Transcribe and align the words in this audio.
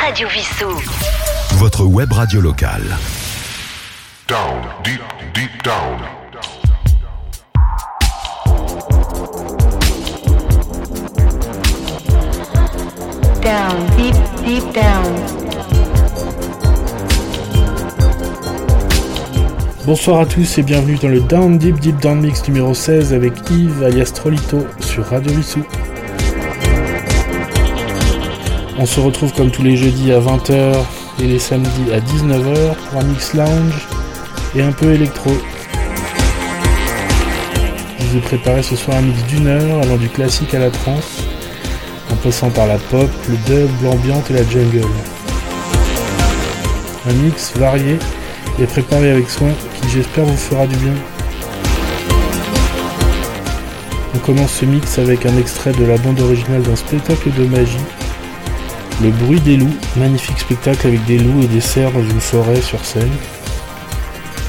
Radio 0.00 0.28
Vissou. 0.28 0.70
Votre 1.56 1.84
web 1.84 2.10
radio 2.12 2.40
locale. 2.40 2.96
Down, 4.26 4.62
deep, 4.82 5.02
deep 5.34 5.50
down. 5.62 6.00
Down, 13.42 13.86
deep, 13.98 14.14
deep 14.46 14.72
down. 14.72 15.40
Bonsoir 19.84 20.20
à 20.20 20.26
tous 20.26 20.56
et 20.56 20.62
bienvenue 20.62 20.96
dans 20.96 21.08
le 21.08 21.20
Down 21.20 21.58
Deep 21.58 21.78
Deep 21.78 22.00
Down 22.00 22.20
Mix 22.20 22.48
numéro 22.48 22.72
16 22.72 23.12
avec 23.12 23.34
Yves 23.50 23.82
alias 23.82 24.12
Trolito 24.14 24.66
sur 24.80 25.04
Radio 25.06 25.32
Vissou. 25.32 25.62
On 28.82 28.86
se 28.86 28.98
retrouve 28.98 29.30
comme 29.34 29.50
tous 29.50 29.62
les 29.62 29.76
jeudis 29.76 30.10
à 30.10 30.20
20h 30.20 30.74
et 31.22 31.26
les 31.26 31.38
samedis 31.38 31.92
à 31.92 32.00
19h 32.00 32.74
pour 32.88 32.98
un 32.98 33.04
mix 33.04 33.34
lounge 33.34 33.86
et 34.56 34.62
un 34.62 34.72
peu 34.72 34.94
électro. 34.94 35.30
Je 37.98 38.06
vous 38.06 38.16
ai 38.16 38.20
préparé 38.20 38.62
ce 38.62 38.76
soir 38.76 38.96
un 38.96 39.02
mix 39.02 39.22
d'une 39.24 39.48
heure 39.48 39.82
allant 39.82 39.98
du 39.98 40.08
classique 40.08 40.54
à 40.54 40.60
la 40.60 40.70
trance, 40.70 41.24
en 42.10 42.16
passant 42.16 42.48
par 42.48 42.66
la 42.66 42.78
pop, 42.78 43.10
le 43.28 43.36
dub, 43.44 43.68
l'ambiante 43.82 44.30
et 44.30 44.32
la 44.32 44.44
jungle. 44.44 44.80
Un 47.06 47.12
mix 47.22 47.52
varié 47.56 47.98
et 48.58 48.64
préparé 48.64 49.10
avec 49.10 49.28
soin 49.28 49.50
qui 49.82 49.90
j'espère 49.90 50.24
vous 50.24 50.38
fera 50.38 50.66
du 50.66 50.76
bien. 50.76 50.94
On 54.14 54.18
commence 54.20 54.52
ce 54.52 54.64
mix 54.64 54.98
avec 54.98 55.26
un 55.26 55.36
extrait 55.36 55.72
de 55.72 55.84
la 55.84 55.98
bande 55.98 56.18
originale 56.20 56.62
d'un 56.62 56.76
spectacle 56.76 57.30
de 57.38 57.44
magie. 57.44 57.76
Le 59.02 59.08
bruit 59.08 59.40
des 59.40 59.56
loups, 59.56 59.74
magnifique 59.96 60.38
spectacle 60.38 60.86
avec 60.86 61.02
des 61.06 61.16
loups 61.16 61.42
et 61.42 61.46
des 61.46 61.62
cerfs 61.62 61.90
dans 61.92 62.02
une 62.02 62.20
forêt 62.20 62.60
sur 62.60 62.84
scène. 62.84 63.10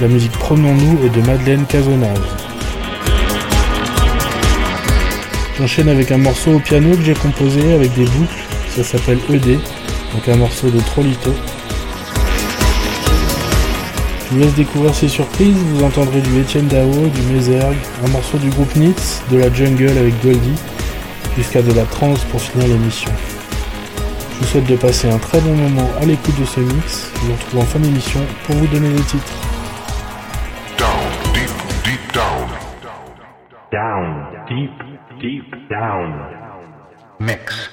La 0.01 0.09
musique 0.09 0.33
Promenons-nous 0.33 1.05
est 1.05 1.09
de 1.09 1.21
Madeleine 1.25 1.65
Casonage. 1.65 2.17
J'enchaîne 5.57 5.87
avec 5.87 6.11
un 6.11 6.17
morceau 6.17 6.55
au 6.55 6.59
piano 6.59 6.97
que 6.97 7.01
j'ai 7.01 7.13
composé 7.13 7.73
avec 7.73 7.93
des 7.93 8.03
boucles, 8.03 8.43
ça 8.75 8.83
s'appelle 8.83 9.19
ED, 9.29 9.57
donc 10.13 10.27
un 10.27 10.35
morceau 10.35 10.69
de 10.69 10.81
Trolito. 10.81 11.33
Je 14.27 14.35
vous 14.35 14.39
laisse 14.41 14.55
découvrir 14.55 14.93
ces 14.93 15.07
surprises, 15.07 15.55
vous 15.55 15.83
entendrez 15.85 16.19
du 16.19 16.41
Etienne 16.41 16.67
Dao, 16.67 16.89
du 16.89 17.21
Mézergue, 17.33 17.77
un 18.05 18.09
morceau 18.09 18.37
du 18.37 18.49
groupe 18.49 18.75
Nitz, 18.75 19.21
de 19.31 19.37
la 19.37 19.53
jungle 19.53 19.97
avec 19.97 20.21
Goldie, 20.21 20.59
jusqu'à 21.37 21.61
de 21.61 21.71
la 21.71 21.83
trance 21.83 22.19
pour 22.25 22.41
finir 22.41 22.67
l'émission. 22.67 23.11
Je 24.41 24.47
vous 24.47 24.51
souhaite 24.53 24.71
de 24.71 24.75
passer 24.75 25.07
un 25.07 25.19
très 25.19 25.39
bon 25.39 25.53
moment 25.53 25.87
à 26.01 26.05
l'écoute 26.05 26.39
de 26.39 26.45
ce 26.45 26.61
mix, 26.61 27.11
je 27.13 27.19
vous 27.27 27.33
retrouve 27.33 27.59
en 27.59 27.65
fin 27.65 27.77
d'émission 27.77 28.19
pour 28.43 28.55
vous 28.55 28.65
donner 28.65 28.89
les 28.89 29.03
titres. 29.03 29.33
Down, 30.79 30.89
deep, 31.31 31.51
deep 31.83 32.11
down. 32.11 32.49
Down, 33.71 34.25
deep, 34.49 34.71
deep 35.21 35.69
down. 35.69 36.15
Mix. 37.19 37.70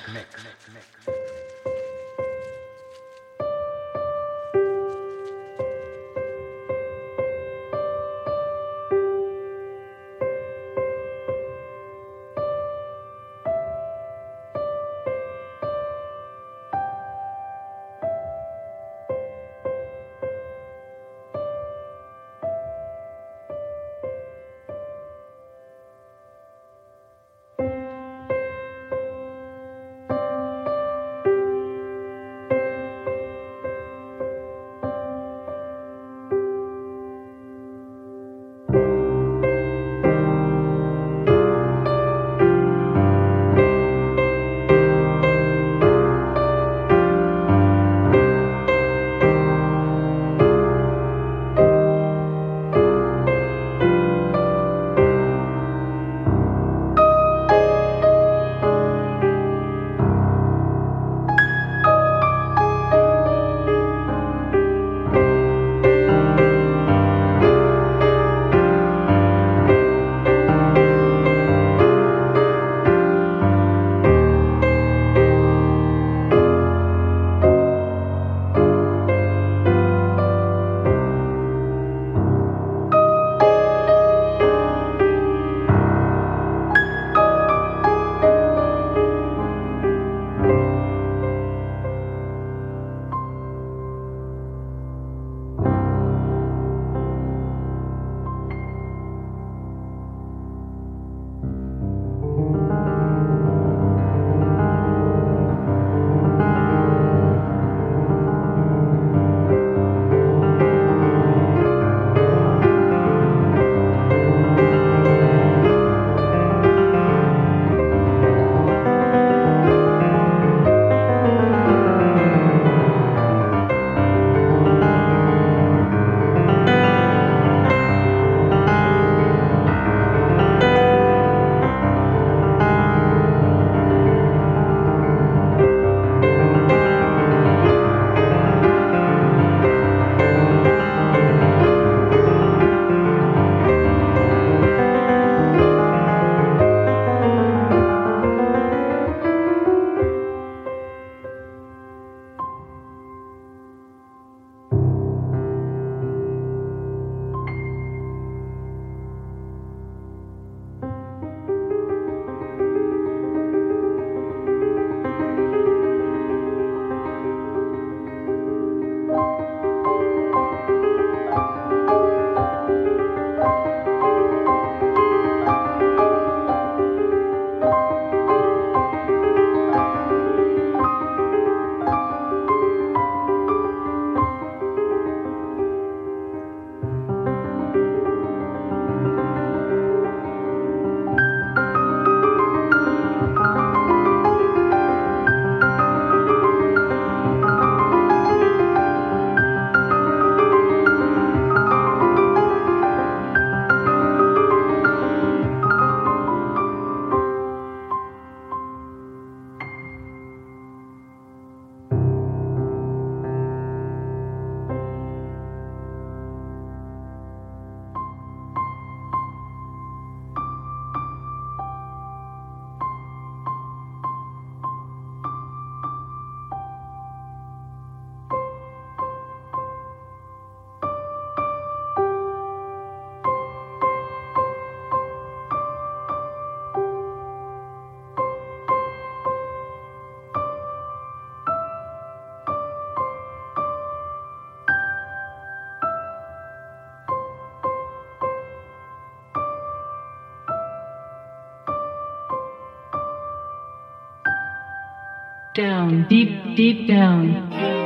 Down, 255.58 256.06
deep, 256.08 256.56
deep 256.56 256.87
down. 256.87 257.77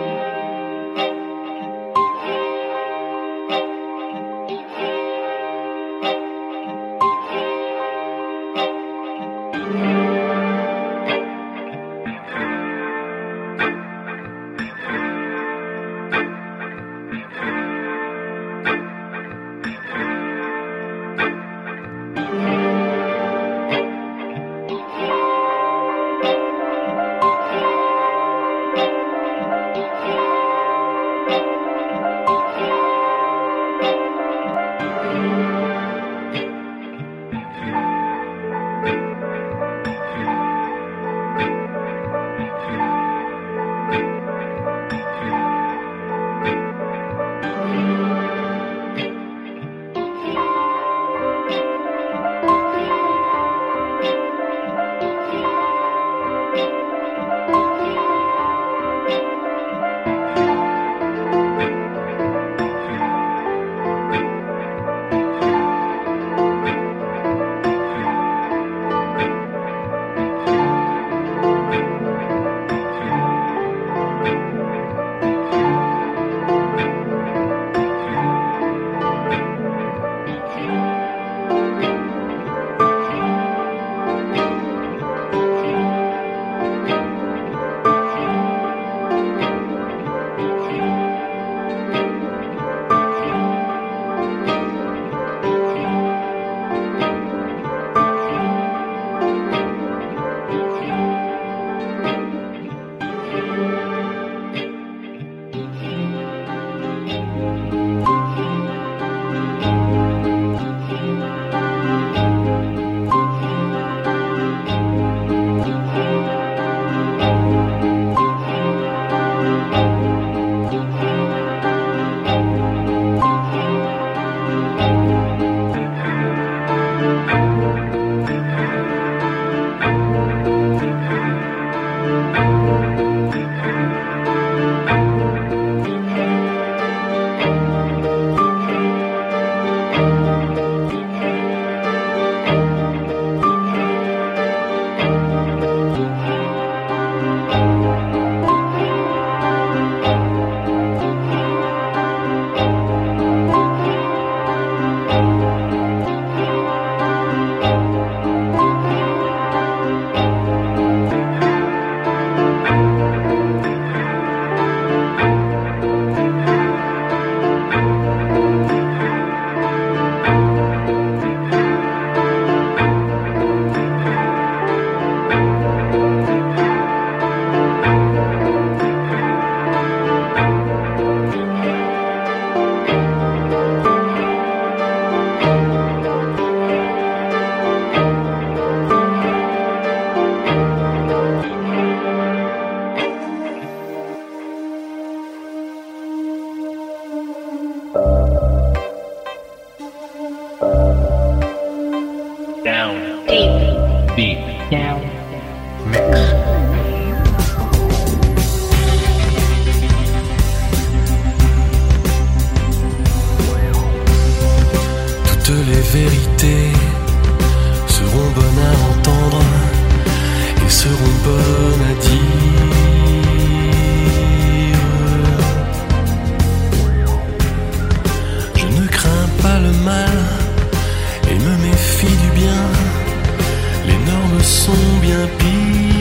Sont 234.42 234.72
bien 235.00 235.28
pires. 235.38 235.91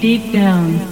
Deep, 0.00 0.32
down. 0.32 0.89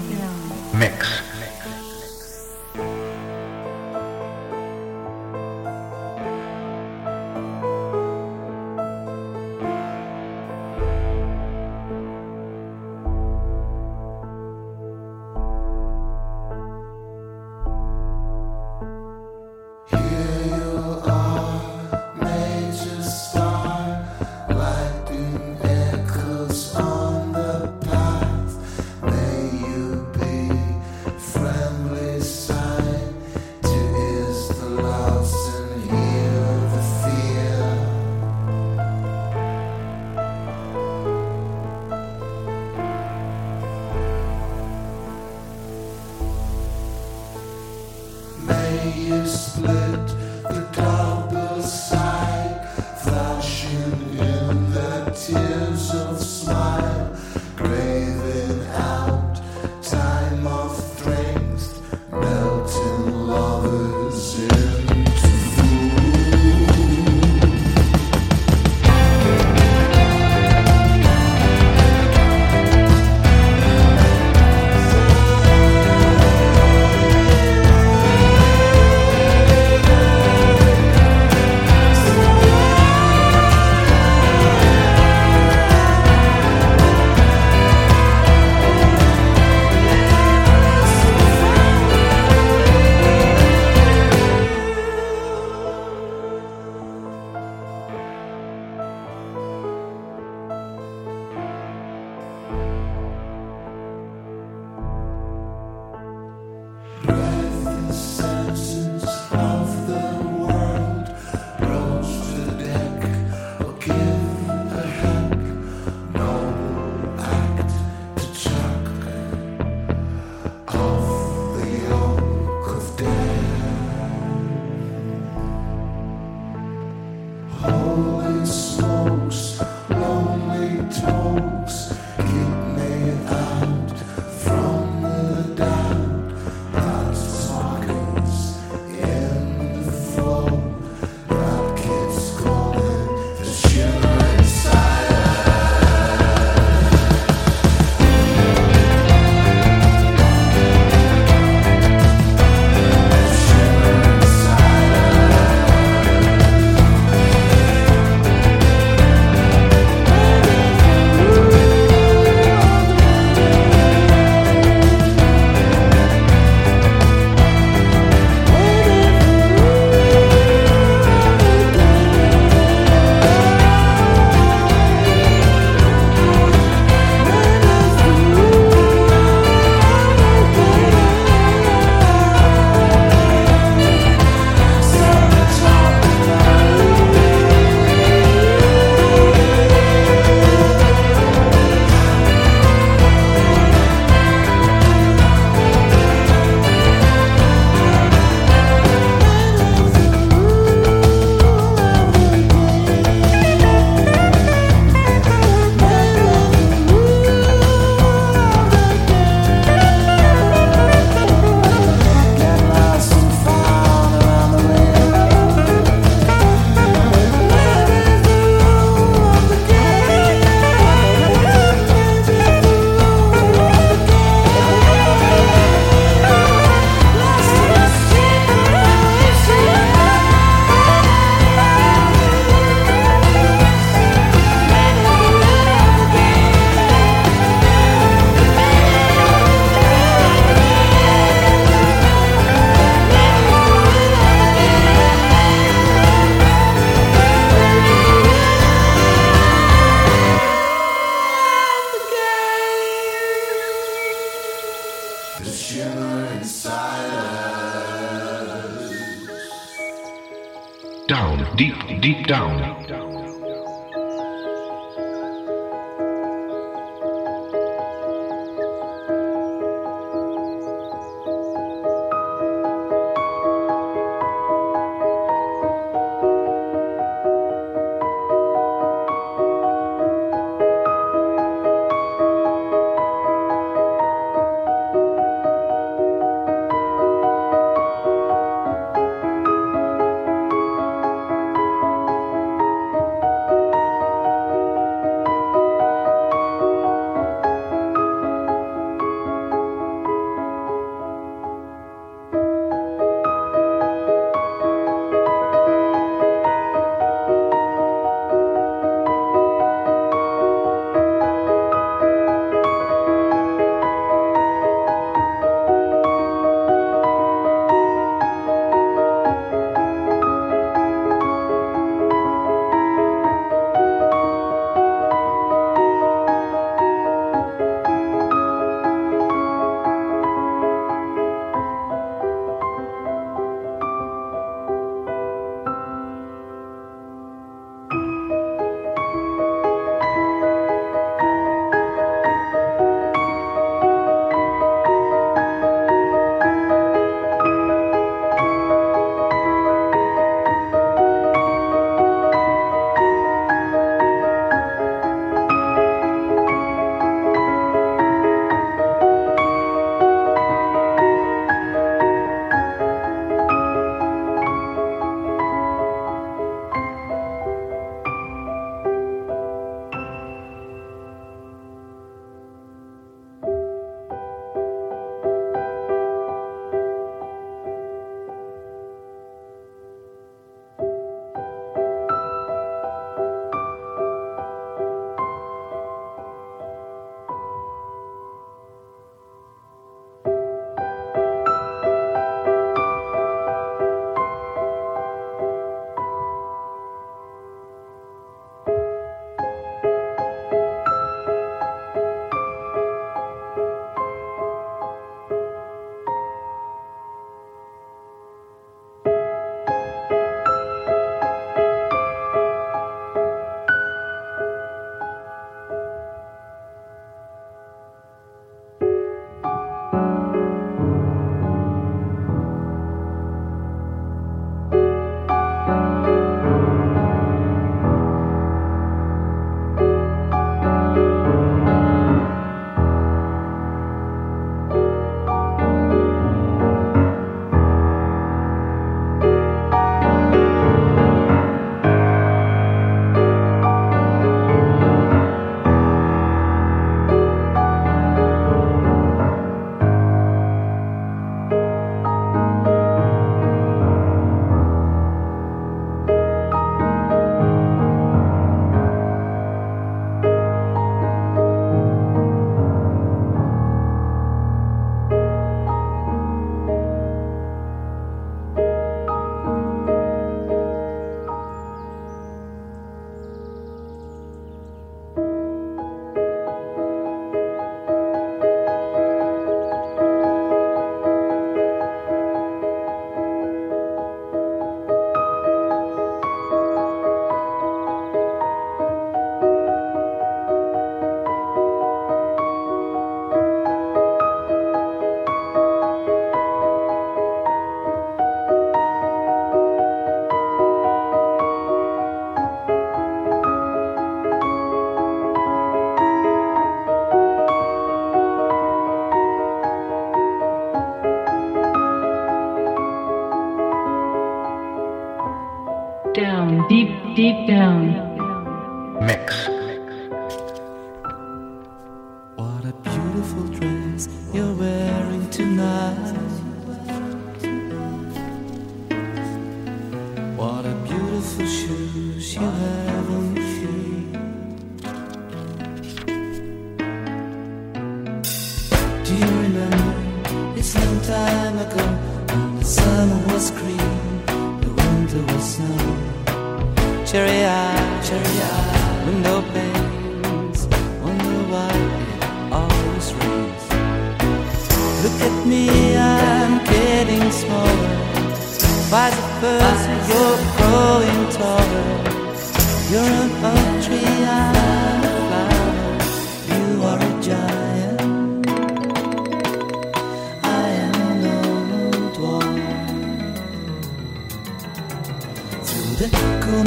the 575.99 576.09
cool 576.41 576.63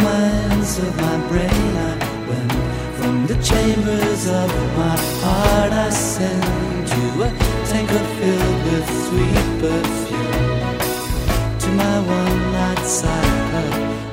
of 0.88 0.96
my 1.02 1.18
brain. 1.30 1.74
I 1.90 1.94
went 2.28 2.52
from 2.98 3.28
the 3.28 3.36
chambers 3.42 4.28
of 4.28 4.50
my 4.78 4.98
heart. 5.24 5.72
I 5.72 5.90
sent 5.90 6.88
to 6.94 7.04
a 7.24 7.30
tanker 7.70 8.04
filled 8.18 8.60
with 8.68 8.88
sweet 9.06 9.48
perfume. 9.62 10.80
To 11.62 11.68
my 11.82 11.98
one 12.20 12.40
night 12.52 12.86
cycle, 12.86 13.72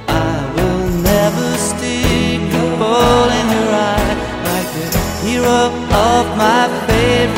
I 0.09 0.35
will 0.55 0.89
never 1.11 1.49
stick 1.69 2.41
a 2.63 2.67
ball 2.79 3.29
in 3.41 3.47
your 3.57 3.71
eye 3.95 4.15
like 4.51 4.71
the 4.79 4.89
hero 5.27 5.61
of 6.15 6.25
my 6.37 6.63
favorite. 6.87 7.38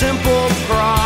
simple 0.00 0.48
cry. 0.64 0.99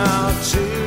out 0.00 0.42
to 0.42 0.79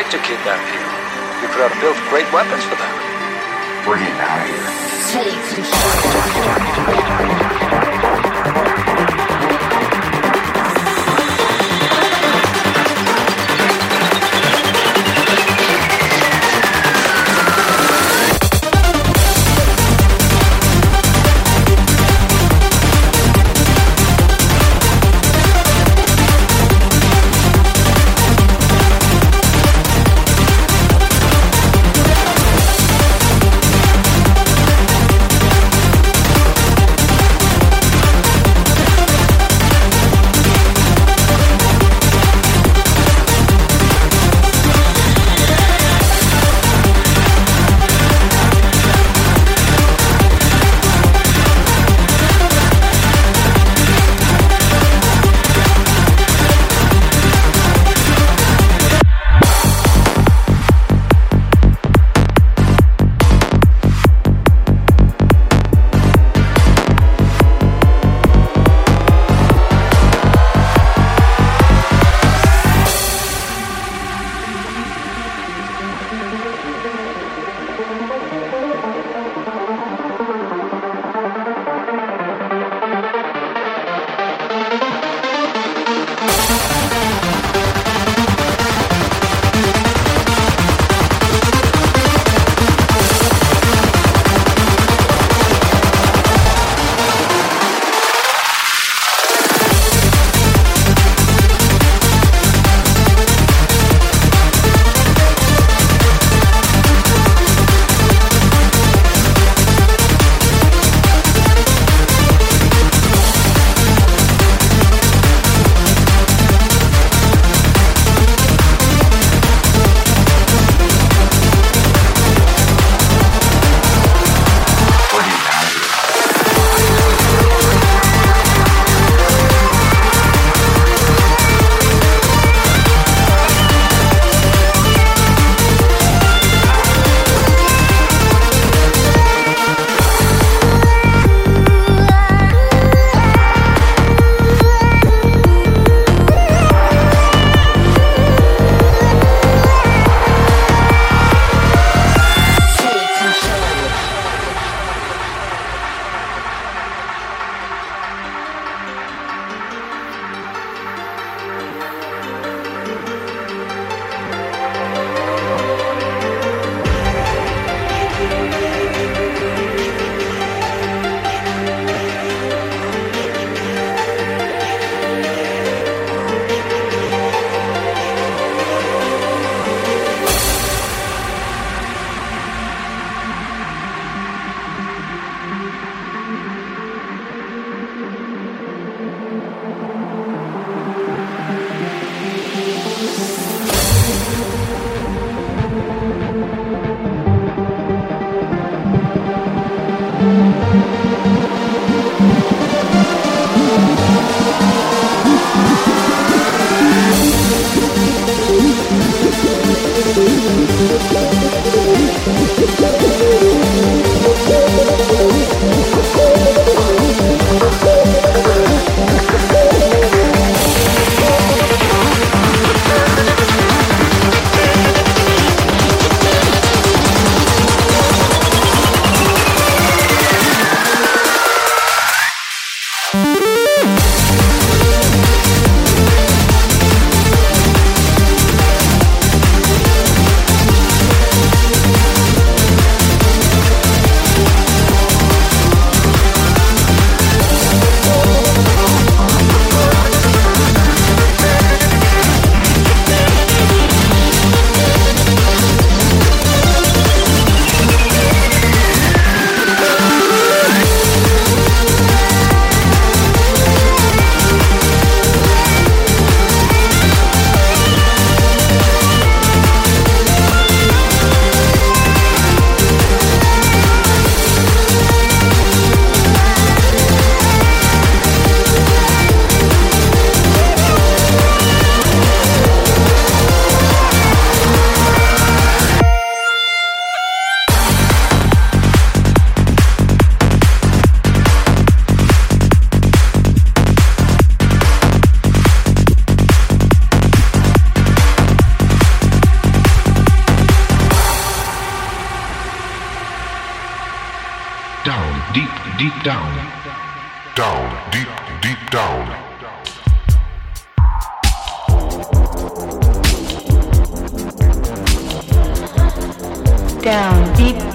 great 0.00 0.12
to 0.12 0.18
kidnap 0.26 0.58
people. 0.72 0.88
You 1.42 1.48
could 1.52 1.60
have 1.60 1.78
built 1.82 1.96
great 2.08 2.24
weapons 2.32 2.64
for 2.64 2.74
them. 2.74 2.94
Bring 3.84 4.02
it 4.02 4.16
now. 4.16 4.29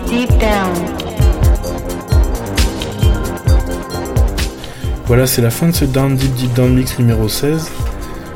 Deep, 0.07 0.29
down. 0.39 0.73
Voilà, 5.07 5.27
c'est 5.27 5.41
la 5.41 5.51
fin 5.51 5.67
de 5.67 5.71
ce 5.71 5.86
Down 5.86 6.15
Deep 6.15 6.33
Deep 6.33 6.53
Down 6.53 6.73
Mix 6.73 6.97
numéro 6.97 7.29
16. 7.29 7.69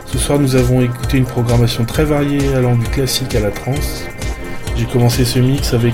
Ce 0.05 0.17
soir, 0.17 0.39
nous 0.39 0.55
avons 0.55 0.81
écouté 0.81 1.17
une 1.17 1.25
programmation 1.25 1.85
très 1.85 2.03
variée 2.03 2.53
allant 2.53 2.75
du 2.75 2.85
classique 2.85 3.33
à 3.35 3.39
la 3.39 3.51
trance. 3.51 4.03
J'ai 4.75 4.85
commencé 4.85 5.25
ce 5.25 5.39
mix 5.39 5.73
avec 5.73 5.93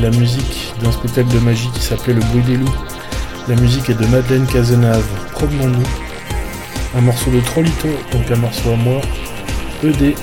la 0.00 0.10
musique 0.10 0.72
d'un 0.82 0.92
spectacle 0.92 1.28
de 1.28 1.38
magie 1.40 1.68
qui 1.74 1.82
s'appelait 1.82 2.14
Le 2.14 2.20
Bruit 2.20 2.42
des 2.42 2.56
Loups. 2.56 2.74
La 3.48 3.56
musique 3.56 3.90
est 3.90 4.00
de 4.00 4.06
Madeleine 4.06 4.46
Cazenave, 4.46 5.04
Promenons-nous. 5.32 5.82
Un 6.96 7.00
morceau 7.00 7.30
de 7.30 7.40
Trollito, 7.40 7.88
donc 8.12 8.30
un 8.30 8.36
morceau 8.36 8.70
à 8.70 8.76
moi. 8.76 9.00
ED. 9.82 10.14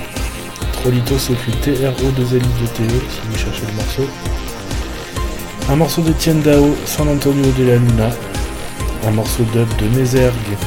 Trollito 0.72 1.18
s'écrit 1.18 1.52
T-R-O-2-L-I-D-T-E 1.52 2.86
E, 2.86 3.02
si 3.10 3.22
vous 3.30 3.38
cherchez 3.38 3.66
le 3.68 3.74
morceau. 3.74 4.31
Un 5.72 5.76
morceau 5.76 6.02
d'Etienne 6.02 6.42
Dao, 6.42 6.76
San 6.86 7.08
Antonio 7.08 7.50
de 7.58 7.64
la 7.64 7.76
Luna. 7.78 8.10
Un 9.08 9.12
morceau 9.12 9.44
dub 9.54 9.68
de 9.78 9.98
Mézergue, 9.98 10.58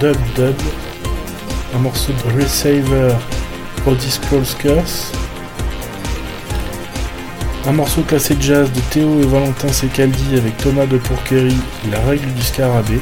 Dub 0.00 0.16
Dub. 0.34 0.56
Un 1.74 1.78
morceau 1.78 2.12
de 2.12 2.42
Resaver, 2.42 3.14
Body 3.84 4.10
Scrolls 4.10 4.56
Curse. 4.58 5.12
Un 7.66 7.72
morceau 7.72 8.02
classé 8.02 8.36
jazz 8.40 8.70
de 8.72 8.80
Théo 8.90 9.20
et 9.22 9.26
Valentin 9.26 9.68
Secaldi 9.68 10.36
avec 10.36 10.56
Thomas 10.56 10.86
de 10.86 10.98
Pourquerie, 10.98 11.56
La 11.90 12.00
règle 12.00 12.32
du 12.34 12.42
scarabée. 12.42 13.00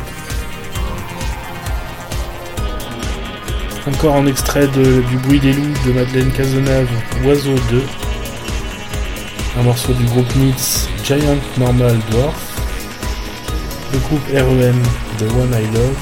Encore 3.86 4.16
un 4.16 4.26
extrait 4.26 4.66
de- 4.68 5.00
du 5.08 5.16
bruit 5.16 5.40
des 5.40 5.52
loups 5.54 5.74
de 5.86 5.92
Madeleine 5.92 6.30
Cazenave, 6.32 6.88
Oiseau 7.24 7.54
2. 7.70 7.82
Un 9.60 9.64
morceau 9.64 9.92
du 9.92 10.04
groupe 10.04 10.36
Nitz, 10.36 10.88
Giant 11.04 11.36
Normal 11.58 11.98
Dwarf. 12.10 12.34
Le 13.92 13.98
groupe 13.98 14.26
REM, 14.32 14.82
The 15.18 15.30
One 15.34 15.52
I 15.52 15.66
Love. 15.74 15.98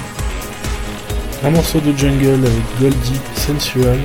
Un 1.43 1.51
morceau 1.51 1.81
de 1.81 1.91
jungle 1.99 2.47
avec 2.47 2.81
Goldie, 2.81 3.21
Sensual. 3.35 3.99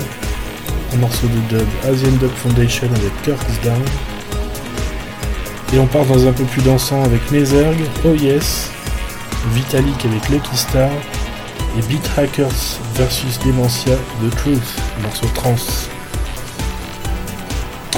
Un 0.92 0.98
morceau 0.98 1.28
de 1.28 1.56
dub, 1.56 1.68
Asian 1.88 2.14
Dub 2.20 2.32
Foundation 2.32 2.88
avec 2.96 3.22
Kirk's 3.22 3.62
Down. 3.64 3.84
Et 5.72 5.78
on 5.78 5.86
part 5.86 6.06
dans 6.06 6.28
un 6.28 6.32
peu 6.32 6.46
plus 6.46 6.64
dansant 6.64 7.04
avec 7.04 7.32
Nezerg, 7.32 7.78
Oh 8.06 8.16
Yes, 8.16 8.72
Vitalik 9.54 10.04
avec 10.04 10.30
Lucky 10.30 10.58
Star 10.58 10.90
et 11.78 11.82
Beat 11.88 12.10
Hackers 12.18 12.80
versus 12.96 13.38
Dementia 13.46 13.98
The 14.20 14.36
Truth, 14.36 14.82
morceau 15.04 15.28
trans. 15.36 15.93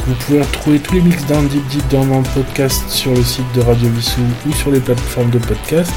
Vous 0.07 0.13
pouvez 0.13 0.41
retrouver 0.41 0.79
tous 0.79 0.93
les 0.93 1.01
mix 1.01 1.25
d'un 1.25 1.41
Deep 1.43 1.67
Deep 1.67 1.87
dans 1.87 2.05
mon 2.05 2.21
podcast 2.21 2.87
sur 2.89 3.11
le 3.11 3.23
site 3.23 3.51
de 3.55 3.61
Radio 3.61 3.89
Vissou 3.89 4.21
ou 4.45 4.53
sur 4.53 4.69
les 4.69 4.79
plateformes 4.79 5.31
de 5.31 5.39
podcast, 5.39 5.91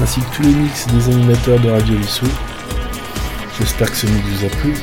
ainsi 0.00 0.20
que 0.20 0.36
tous 0.36 0.42
les 0.42 0.54
mix 0.54 0.86
des 0.86 1.12
animateurs 1.12 1.58
de 1.58 1.70
Radio 1.70 1.96
Vissou. 1.96 2.26
J'espère 3.58 3.90
que 3.90 3.96
ce 3.96 4.06
mix 4.06 4.24
vous 4.28 4.46
a 4.46 4.48
plu. 4.50 4.74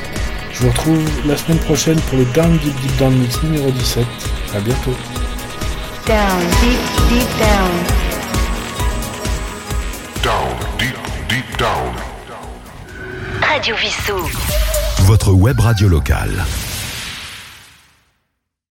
Je 0.52 0.62
vous 0.62 0.68
retrouve 0.68 1.08
la 1.26 1.38
semaine 1.38 1.58
prochaine 1.60 1.98
pour 2.02 2.18
le 2.18 2.26
Down 2.26 2.58
Deep 2.58 2.78
Deep 2.82 2.96
Down 2.98 3.14
Mix 3.14 3.42
numéro 3.42 3.70
17. 3.70 4.04
A 4.54 4.60
bientôt. 4.60 4.94
Down, 6.06 6.40
deep, 6.60 6.78
deep 7.08 7.28
down. 7.38 7.70
Down, 10.22 10.54
deep, 10.78 10.96
deep 11.30 11.58
down. 11.58 11.94
Radio 13.40 13.74
Vissou. 13.76 14.28
Votre 15.06 15.32
web 15.32 15.58
radio 15.60 15.88
locale. 15.88 16.44